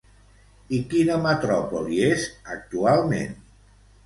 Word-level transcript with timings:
I 0.77 0.79
quina 0.93 1.17
metròpoli 1.25 2.01
és 2.07 2.25
actualment? 2.57 3.39